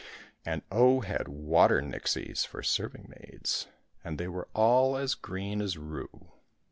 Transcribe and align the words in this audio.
And 0.43 0.63
Oh 0.71 1.01
had 1.01 1.27
water 1.27 1.79
nixies 1.79 2.43
for 2.43 2.63
serving 2.63 3.13
maids, 3.19 3.67
and 4.03 4.17
they 4.17 4.27
were 4.27 4.47
all 4.55 4.97
as 4.97 5.13
green 5.13 5.61
as 5.61 5.77
rue. 5.77 6.31